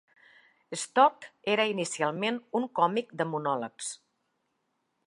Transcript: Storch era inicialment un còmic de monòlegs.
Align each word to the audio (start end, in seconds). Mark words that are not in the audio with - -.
Storch 0.83 1.27
era 1.57 1.67
inicialment 1.73 2.41
un 2.61 2.67
còmic 2.81 3.17
de 3.21 3.31
monòlegs. 3.35 3.97